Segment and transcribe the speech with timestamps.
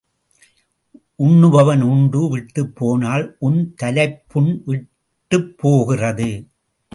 [1.19, 6.31] உண்ணுபவன் உண்டு விட்டுப் போனால் உன் தலைப்புண் விட்டுப்போகிறது.